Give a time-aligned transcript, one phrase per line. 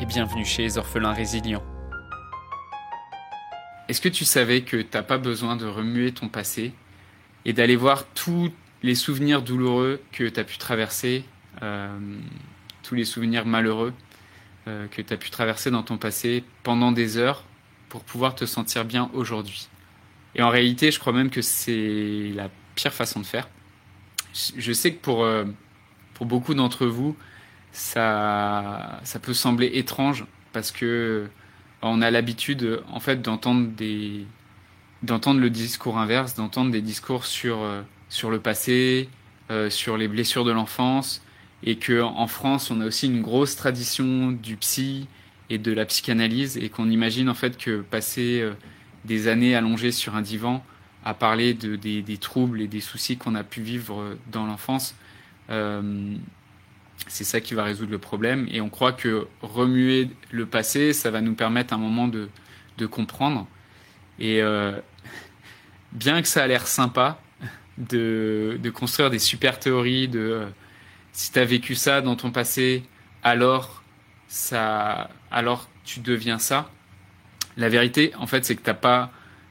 [0.00, 1.62] et bienvenue chez les orphelins résilients.
[3.88, 6.72] Est-ce que tu savais que t'as pas besoin de remuer ton passé
[7.44, 11.24] et d'aller voir tous les souvenirs douloureux que tu as pu traverser,
[11.62, 11.98] euh,
[12.82, 13.92] tous les souvenirs malheureux
[14.68, 17.44] euh, que tu as pu traverser dans ton passé pendant des heures
[17.88, 19.68] pour pouvoir te sentir bien aujourd'hui?
[20.34, 23.48] Et en réalité, je crois même que c'est la pire façon de faire.
[24.56, 25.44] Je sais que pour, euh,
[26.14, 27.16] pour beaucoup d'entre vous,
[27.72, 31.28] ça, ça peut sembler étrange parce que
[31.80, 34.26] on a l'habitude en fait d'entendre des
[35.02, 39.08] d'entendre le discours inverse, d'entendre des discours sur euh, sur le passé,
[39.50, 41.22] euh, sur les blessures de l'enfance,
[41.64, 45.08] et que en France on a aussi une grosse tradition du psy
[45.50, 48.52] et de la psychanalyse, et qu'on imagine en fait que passer euh,
[49.04, 50.64] des années allongées sur un divan
[51.04, 54.94] à parler de, des, des troubles et des soucis qu'on a pu vivre dans l'enfance,
[55.50, 56.14] euh,
[57.08, 58.46] c'est ça qui va résoudre le problème.
[58.50, 62.28] Et on croit que remuer le passé, ça va nous permettre un moment de,
[62.78, 63.46] de comprendre.
[64.18, 64.78] Et euh,
[65.92, 67.20] bien que ça a l'air sympa
[67.78, 70.46] de, de, construire des super théories, de euh,
[71.12, 72.84] si tu as vécu ça dans ton passé,
[73.22, 73.82] alors,
[74.28, 76.70] ça, alors tu deviens ça.
[77.56, 79.10] La vérité, en fait, c'est que tu n'as pas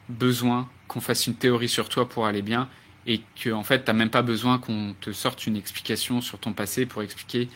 [0.09, 2.67] besoin qu'on fasse une théorie sur toi pour aller bien
[3.07, 6.53] et que en fait t'as même pas besoin qu'on te sorte une explication sur ton
[6.53, 7.49] passé pour expliquer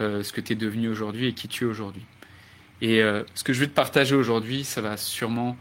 [0.00, 2.04] euh, ce que tu es devenu aujourd'hui et qui tu es aujourd'hui.
[2.80, 5.56] Et euh, ce que je veux te partager aujourd'hui, ça va sûrement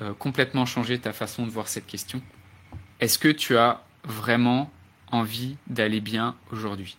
[0.00, 2.22] euh, complètement changer ta façon de voir cette question.
[3.00, 4.70] Est-ce que tu as vraiment
[5.12, 6.96] envie d'aller bien aujourd'hui?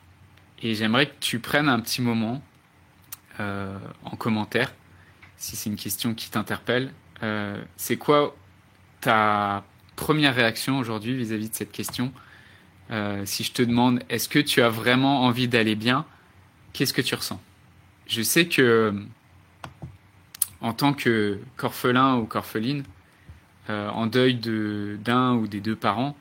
[0.61, 2.41] Et j'aimerais que tu prennes un petit moment
[3.39, 4.73] en commentaire,
[5.37, 6.91] si c'est une question qui t'interpelle.
[7.75, 8.35] c'est quoi
[8.99, 9.63] ta
[9.97, 12.13] première réaction aujourd'hui vis-à-vis de cette question
[12.91, 16.05] euh, Si je te demande, est-ce que tu as vraiment envie d'aller bien
[16.71, 17.41] Qu'est-ce que tu ressens?
[18.07, 18.93] Je sais que,
[20.61, 22.83] en tant que ou qu'orpheline,
[23.69, 26.15] euh, en deuil d'un ou des deux parents,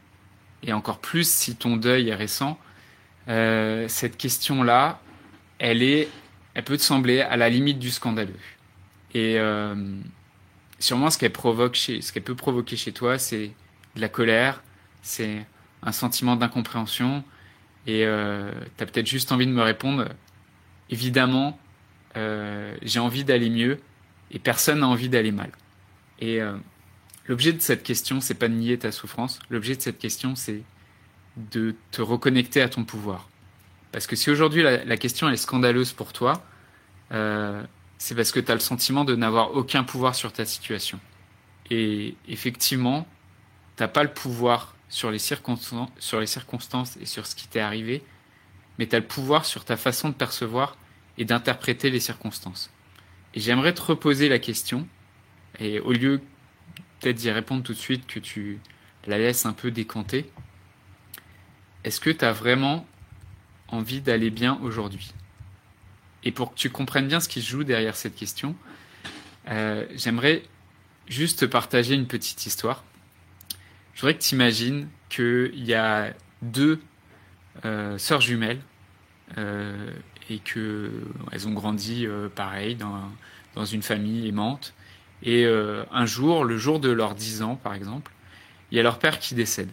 [0.64, 2.58] et encore plus si ton deuil est récent,
[3.28, 5.00] euh, cette question-là,
[5.58, 6.08] elle est,
[6.54, 8.34] elle peut te sembler à la limite du scandaleux.
[9.14, 9.38] Et
[10.78, 13.52] sûrement, ce qu'elle provoque chez, ce qu'elle peut provoquer chez toi, c'est
[13.96, 14.62] de la colère,
[15.02, 15.44] c'est
[15.82, 17.24] un sentiment d'incompréhension.
[17.86, 20.08] Et euh, tu as peut-être juste envie de me répondre,
[20.90, 21.58] évidemment,
[22.16, 23.78] euh, j'ai envie d'aller mieux
[24.30, 25.50] et personne n'a envie d'aller mal.
[26.18, 26.56] Et euh,
[27.26, 29.38] l'objet de cette question, c'est pas de nier ta souffrance.
[29.50, 30.62] L'objet de cette question, c'est
[31.36, 33.28] de te reconnecter à ton pouvoir.
[33.92, 36.44] Parce que si aujourd'hui la, question est scandaleuse pour toi,
[37.12, 37.62] euh,
[37.98, 40.98] c'est parce que tu as le sentiment de n'avoir aucun pouvoir sur ta situation.
[41.70, 43.06] Et effectivement,
[43.76, 48.02] t'as pas le pouvoir sur les, circonstances, et sur ce qui t'est arrivé,
[48.78, 50.76] mais tu as le pouvoir sur ta façon de percevoir
[51.18, 52.70] et d'interpréter les circonstances.
[53.34, 54.86] Et j'aimerais te reposer la question,
[55.58, 56.20] et au lieu
[57.00, 58.58] peut-être d'y répondre tout de suite, que tu
[59.06, 60.30] la laisses un peu décanter,
[61.84, 62.86] est-ce que tu as vraiment
[63.68, 65.12] envie d'aller bien aujourd'hui?
[66.24, 68.56] Et pour que tu comprennes bien ce qui se joue derrière cette question,
[69.48, 70.42] euh, j'aimerais
[71.06, 72.82] juste te partager une petite histoire.
[73.96, 76.12] Je voudrais que tu imagines qu'il y a
[76.42, 76.82] deux
[77.64, 78.60] euh, sœurs jumelles
[79.38, 79.90] euh,
[80.28, 83.10] et qu'elles ont grandi euh, pareil dans,
[83.54, 84.74] dans, une famille aimante.
[85.22, 88.12] Et un jour, le jour de leurs 10 ans par exemple,
[88.70, 89.70] il y a leur père qui décède.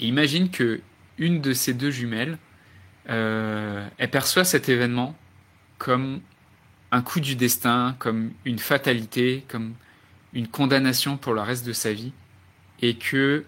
[0.00, 0.80] Et imagine que
[1.18, 2.38] une de ces deux jumelles,
[3.04, 5.14] elle perçoit cet événement
[5.76, 6.22] comme
[6.92, 9.74] un coup du destin, comme une fatalité, comme
[10.32, 12.14] une condamnation pour le reste de sa vie
[12.80, 13.44] et que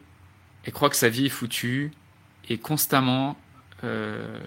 [0.65, 1.91] elle croit que sa vie est foutue
[2.49, 3.39] et constamment
[3.85, 4.41] euh,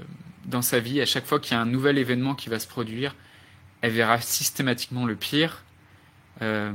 [0.46, 2.68] dans sa vie, à chaque fois qu'il y a un nouvel événement qui va se
[2.68, 3.16] produire,
[3.82, 5.64] elle verra systématiquement le pire.
[6.42, 6.72] Euh,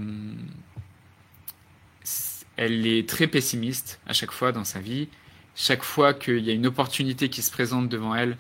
[2.57, 5.09] elle est très pessimiste à chaque fois dans sa vie.
[5.55, 8.37] Chaque fois qu'il y a une opportunité qui se présente devant elle,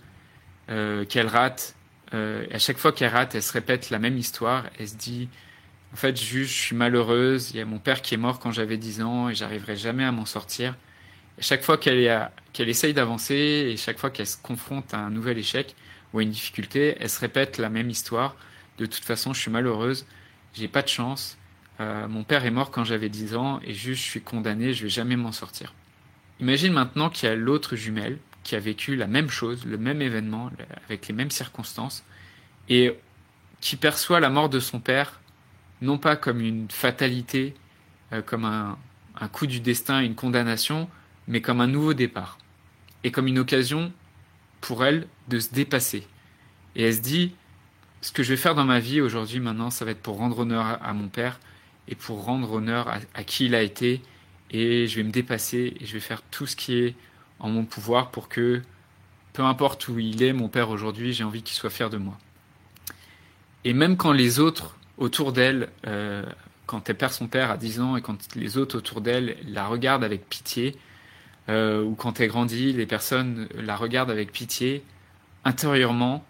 [0.71, 1.75] euh, qu'elle rate,
[2.11, 4.65] à chaque fois qu'elle rate, elle se répète la même histoire.
[4.79, 5.29] Elle se dit
[5.93, 7.51] en fait, je, je suis malheureuse.
[7.53, 10.05] Il y a mon père qui est mort quand j'avais 10 ans et j'arriverai jamais
[10.05, 10.77] à m'en sortir.
[11.41, 15.39] Chaque fois qu'elle qu'elle essaye d'avancer et chaque fois qu'elle se confronte à un nouvel
[15.39, 15.77] échec
[16.13, 18.35] ou à une difficulté, elle se répète la même histoire
[18.79, 20.07] de toute façon, je suis malheureuse,
[20.55, 21.37] j'ai pas de chance.
[21.81, 24.85] Euh, mon père est mort quand j'avais 10 ans et juste je suis condamnée, je
[24.85, 25.75] vais jamais m'en sortir.
[26.41, 30.01] Imagine maintenant qu'il y a l'autre jumelle qui a vécu la même chose, le même
[30.01, 30.51] événement,
[30.87, 32.05] avec les mêmes circonstances,
[32.69, 32.97] et
[33.61, 35.21] qui perçoit la mort de son père
[35.81, 37.55] non pas comme une fatalité,
[38.13, 38.79] euh, comme un,
[39.21, 40.89] un coup du destin, une condamnation,
[41.27, 42.39] mais comme un nouveau départ,
[43.05, 43.93] et comme une occasion
[44.61, 46.07] pour elle de se dépasser.
[46.77, 47.35] Et elle se dit,
[48.01, 50.39] ce que je vais faire dans ma vie aujourd'hui, maintenant, ça va être pour rendre
[50.39, 51.41] honneur à, mon père
[51.89, 54.03] et pour rendre honneur à, qui il a été.
[54.51, 56.95] Et je vais me dépasser et je vais faire tout ce qui est
[57.39, 58.63] en mon pouvoir pour que,
[59.33, 62.17] peu importe où il est, mon père aujourd'hui, j'ai envie qu'il soit fier de moi.
[63.65, 66.25] Et même quand les autres autour d'elle, euh,
[66.67, 69.67] quand elle perd son père à 10 ans et quand les autres autour d'elle la
[69.67, 70.77] regardent avec pitié,
[71.49, 74.85] euh, ou quand elle grandit, les personnes la regardent avec pitié,
[75.45, 76.25] intérieurement,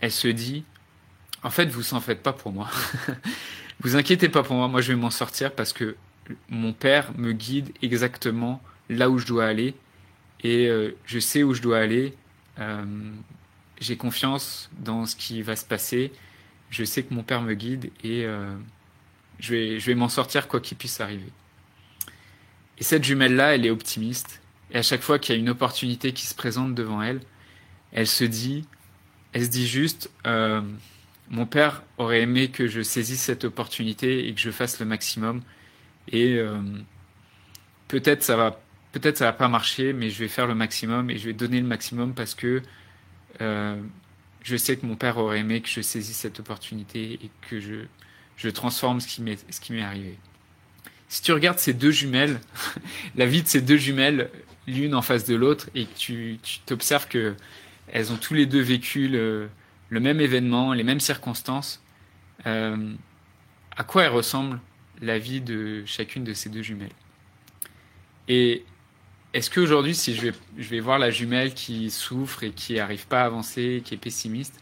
[0.00, 0.64] elle se dit
[1.42, 2.68] en fait, vous s'en faites pas pour moi.
[3.80, 4.68] vous inquiétez pas pour moi.
[4.68, 5.96] Moi, je vais m'en sortir parce que
[6.48, 9.74] mon père me guide exactement là où je dois aller
[10.42, 12.14] et euh, je sais où je dois aller.
[13.78, 16.10] J'ai confiance dans ce qui va se passer.
[16.70, 18.54] Je sais que mon père me guide et euh,
[19.38, 21.30] je vais, je vais m'en sortir quoi qu'il puisse arriver.
[22.78, 24.40] Et cette jumelle-là, elle est optimiste.
[24.70, 27.20] Et à chaque fois qu'il y a une opportunité qui se présente devant elle,
[27.92, 28.66] elle se dit,
[29.32, 30.10] elle se dit juste,
[31.30, 35.42] mon père aurait aimé que je saisisse cette opportunité et que je fasse le maximum.
[36.08, 36.60] Et euh,
[37.88, 38.60] peut-être ça va,
[38.92, 41.60] peut-être ça va pas marcher, mais je vais faire le maximum et je vais donner
[41.60, 42.62] le maximum parce que
[43.40, 43.80] euh,
[44.46, 47.86] je sais que mon père aurait aimé que je saisisse cette opportunité et que je,
[48.36, 50.16] je transforme ce qui m'est, arrivé.
[51.08, 52.38] Si tu regardes ces deux jumelles,
[53.16, 54.30] la vie de ces deux jumelles,
[54.68, 57.34] l'une en face de l'autre, et que tu, t'observes que
[57.88, 59.48] elles ont tous les deux vécu le,
[59.88, 61.82] le même événement, les mêmes circonstances,
[62.46, 62.94] euh,
[63.76, 64.60] à quoi elle ressemble
[65.00, 66.94] la vie de chacune de ces deux jumelles?
[68.28, 68.64] Et
[69.36, 73.26] est-ce qu'aujourd'hui, si je vais, voir la jumelle qui souffre et qui n'arrive pas à
[73.26, 74.60] avancer, qui est pessimiste,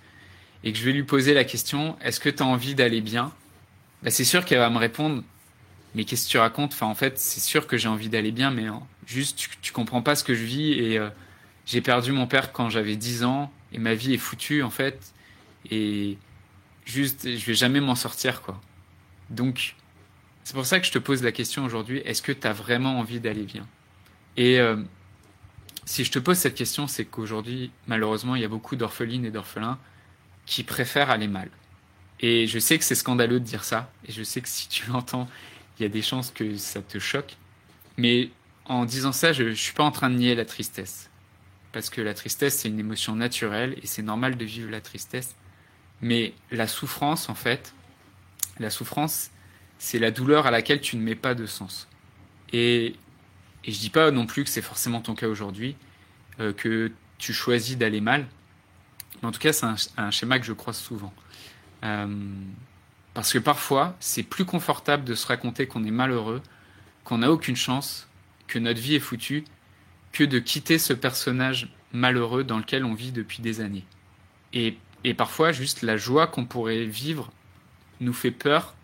[0.62, 3.32] et que je vais lui poser la question, est-ce que tu as envie d'aller bien?
[4.02, 5.22] Bah, C'est sûr qu'elle va me répondre,
[5.94, 6.72] mais qu'est-ce que tu racontes?
[6.72, 9.72] Enfin, en fait, c'est sûr que j'ai envie d'aller bien, mais hein, juste, tu, tu
[9.72, 11.10] comprends pas ce que je vis et euh,
[11.66, 15.14] j'ai perdu mon père quand j'avais 10 ans et ma vie est foutue, en fait
[15.70, 16.18] et
[16.84, 18.60] juste, je vais jamais m'en sortir, quoi.
[19.30, 19.76] Donc,
[20.44, 22.98] c'est pour ça que je te pose la question aujourd'hui, est-ce que tu as vraiment
[22.98, 23.66] envie d'aller bien?
[24.36, 24.76] Et euh,
[25.84, 29.30] si je te pose cette question, c'est qu'aujourd'hui, malheureusement, il y a beaucoup d'orphelines et
[29.30, 29.78] d'orphelins
[30.46, 31.50] qui préfèrent aller mal.
[32.20, 34.86] Et je sais que c'est scandaleux de dire ça, et je sais que si tu
[34.90, 35.28] l'entends,
[35.78, 37.36] il y a des chances que ça te choque.
[37.96, 38.30] Mais
[38.64, 41.10] en disant ça, je ne suis pas en train de nier la tristesse.
[41.72, 45.34] Parce que la tristesse, c'est une émotion naturelle, et c'est normal de vivre la tristesse.
[46.00, 47.74] Mais la souffrance, en fait,
[48.58, 49.30] la souffrance,
[49.78, 51.88] c'est la douleur à laquelle tu ne mets pas de sens.
[52.52, 52.94] Et,
[53.66, 55.76] et je dis pas non plus que c'est forcément ton cas aujourd'hui,
[56.40, 58.26] euh, que tu choisis d'aller mal.
[59.22, 59.66] Mais en tout cas, c'est
[59.96, 61.12] un, schéma que je croise souvent.
[61.84, 62.06] Euh,
[63.14, 66.42] parce que parfois, c'est plus confortable de se raconter qu'on est malheureux,
[67.04, 68.08] qu'on n'a aucune chance,
[68.46, 69.44] que notre vie est foutue,
[70.12, 73.84] que de quitter ce personnage malheureux dans lequel on vit depuis des années.
[74.52, 77.30] Et et parfois, juste la joie qu'on pourrait vivre
[78.00, 78.74] nous fait peur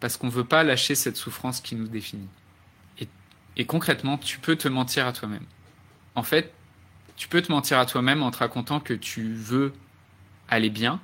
[0.00, 2.28] parce qu'on ne veut pas lâcher cette souffrance qui nous définit.
[3.58, 5.44] Et, concrètement, tu peux te mentir à toi-même.
[6.14, 6.52] En fait,
[7.16, 9.72] tu peux te mentir à toi-même en te racontant que tu veux
[10.48, 11.00] aller bien,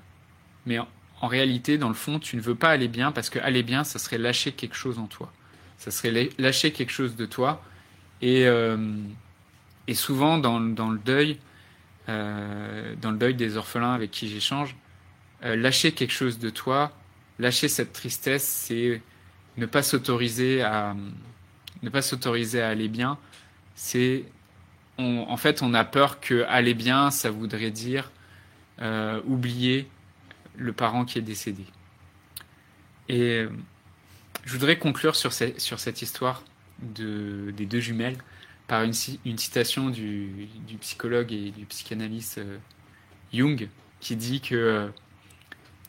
[0.64, 0.88] mais en,
[1.26, 3.98] réalité, dans le fond, tu ne veux pas aller bien parce que aller bien, ça
[3.98, 5.32] serait lâcher quelque chose en toi.
[5.78, 7.62] Ça serait lâcher quelque chose de toi.
[8.20, 8.76] Et, euh,
[9.92, 11.38] souvent, dans, dans le deuil,
[12.08, 14.76] euh, dans le deuil des orphelins avec qui j'échange,
[15.44, 16.92] euh, lâcher quelque chose de toi,
[17.38, 19.02] lâcher cette tristesse, c'est
[19.56, 20.94] ne pas s'autoriser à
[21.84, 23.18] ne pas s'autoriser à aller bien.
[23.74, 24.24] C'est
[24.96, 28.10] en fait on a peur que aller bien, ça voudrait dire
[28.80, 29.88] euh, oublier
[30.56, 31.64] le parent qui est décédé.
[33.08, 33.44] Et
[34.44, 36.42] je voudrais conclure sur, cette histoire
[36.80, 38.16] de, des deux jumelles
[38.66, 40.48] par une, citation du,
[40.80, 42.56] psychologue et du psychanalyste euh,
[43.32, 43.68] Jung
[44.00, 44.88] qui dit que euh,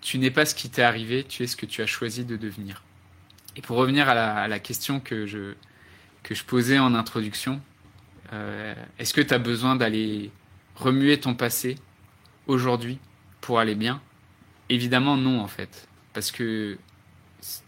[0.02, 2.36] tu n'es pas ce qui t'est arrivé, tu es ce que tu as choisi de
[2.36, 2.84] devenir.
[3.56, 5.54] Et pour revenir à la question que je,
[6.26, 7.62] que je posais en introduction,
[8.34, 10.32] euh, est-ce que tu as besoin d'aller
[10.76, 11.78] remuer ton passé
[12.48, 12.98] aujourd'hui
[13.42, 14.02] pour aller bien?
[14.70, 16.80] Évidemment non en fait, parce que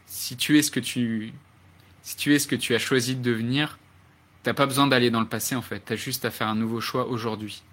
[0.08, 1.32] si tu es ce que tu
[2.02, 3.78] si tu es ce que tu as choisi de devenir,
[4.44, 6.80] T'as pas besoin d'aller dans le passé en fait, t'as juste à faire un nouveau
[6.80, 7.64] choix aujourd'hui.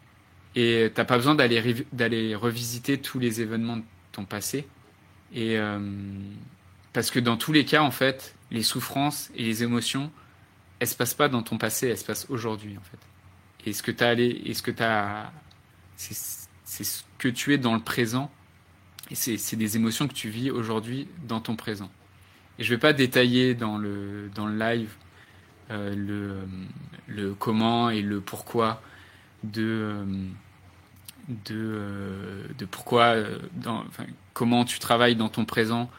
[0.57, 4.67] Et t'as pas besoin d'aller d'aller revisiter tous les événements de ton passé.
[5.33, 5.57] Et
[6.93, 10.11] parce que dans tous les cas, en fait, les souffrances et les émotions,
[10.85, 12.99] elles se passent pas dans ton passé, elles se passent aujourd'hui, en fait.
[13.67, 14.83] Et ce que tu allé, et ce que tu
[15.97, 18.31] c'est ce que tu es dans le présent,
[19.11, 21.91] et c'est des émotions que tu vis aujourd'hui dans ton présent.
[22.59, 24.91] Et je vais pas détailler dans le dans le live
[25.71, 26.43] euh, le,
[27.07, 28.83] le comment et le pourquoi
[29.43, 30.05] de euh,
[31.29, 33.17] de, euh, de pourquoi
[33.55, 33.85] dans,
[34.35, 35.91] comment tu travailles dans ton présent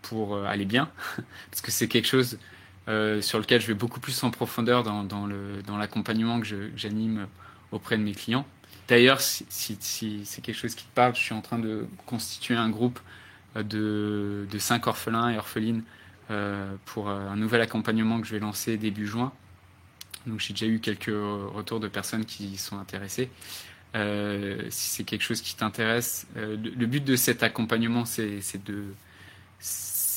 [0.00, 0.90] pour aller bien
[1.50, 2.38] parce que c'est quelque chose
[2.86, 7.26] sur lequel je vais beaucoup plus en profondeur dans, l'accompagnement que j'anime
[7.70, 8.46] auprès de mes clients.
[8.88, 12.68] D'ailleurs, si, c'est quelque chose qui te parle, je suis en train de constituer un
[12.68, 12.98] groupe
[13.56, 15.82] de, de cinq orphelins et orphelines
[16.30, 19.32] euh, pour euh, un nouvel accompagnement que je vais lancer début juin.
[20.26, 23.28] Donc j'ai déjà eu quelques retours de personnes qui sont intéressées.
[23.94, 28.84] Euh, si c'est quelque chose qui t'intéresse, euh, le, but de cet accompagnement, c'est de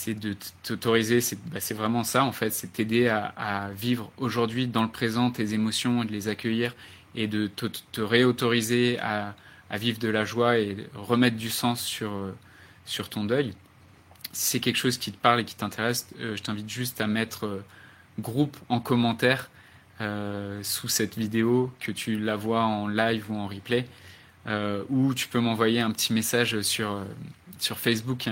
[0.06, 4.84] c'est de t'autoriser, c'est bah, vraiment ça en fait, c'est t'aider à, vivre aujourd'hui dans
[4.84, 6.76] le présent tes émotions, et de les accueillir
[7.16, 9.36] et de te, réautoriser à,
[9.70, 12.12] à, vivre de la joie et remettre du sens sur
[12.86, 13.54] sur ton deuil.
[14.32, 17.08] Si c'est quelque chose qui te parle et qui t'intéresse, euh, je t'invite juste à
[17.08, 17.64] mettre euh,
[18.20, 19.50] groupe en commentaire
[20.02, 23.88] euh, sous cette vidéo, que tu la vois en live ou en replay,
[24.90, 27.04] ou tu peux m'envoyer un petit message sur,
[27.58, 28.30] sur Facebook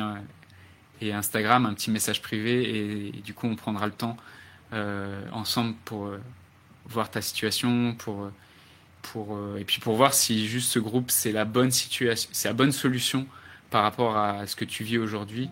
[1.08, 4.18] et, Instagram, un petit message privé, et, du coup on prendra le temps
[5.32, 6.10] ensemble pour
[6.88, 8.32] voir ta situation, pour,
[9.04, 12.56] pour, et puis pour voir si juste ce groupe c'est la bonne situation, c'est la
[12.56, 13.28] bonne solution
[13.70, 15.50] par rapport à ce que tu vis aujourd'hui.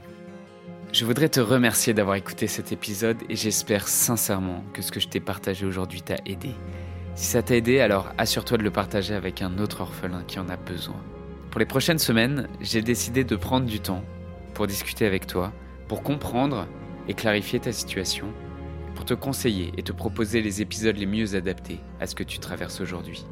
[0.94, 5.08] Je voudrais te remercier d'avoir écouté cet épisode et j'espère sincèrement que ce que je
[5.08, 6.52] t'ai partagé aujourd'hui t'a aidé.
[7.16, 10.50] Si ça t'a aidé, alors assure-toi de le partager avec un autre orphelin qui en
[10.50, 11.02] a besoin.
[11.50, 14.04] Pour les prochaines semaines, j'ai décidé de prendre du temps
[14.62, 15.52] pour discuter avec toi,
[15.88, 16.68] pour comprendre
[17.08, 18.28] et clarifier ta situation,
[18.94, 22.38] pour te conseiller et te proposer les épisodes les mieux adaptés à ce que tu
[22.38, 23.26] traverses aujourd'hui.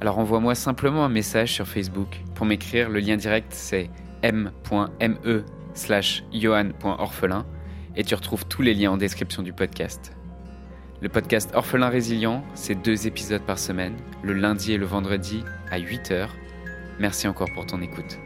[0.00, 2.22] Alors envoie-moi simplement un message sur Facebook.
[2.34, 3.88] Pour m'écrire, le lien direct c'est
[4.24, 7.46] m.me slash johan.orphelin
[7.94, 10.16] et tu retrouves tous les liens en description du podcast.
[11.00, 15.78] Le podcast Orphelin Résilient, c'est deux épisodes par semaine, le lundi et le vendredi à
[15.78, 16.26] 8h.
[16.98, 18.18] Merci encore pour ton écoute.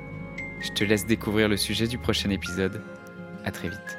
[0.62, 2.81] Je te laisse découvrir le sujet du prochain épisode.
[3.45, 3.99] À très vite.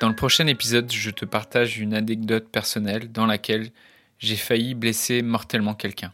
[0.00, 3.70] Dans le prochain épisode, je te partage une anecdote personnelle dans laquelle
[4.18, 6.12] j'ai failli blesser mortellement quelqu'un.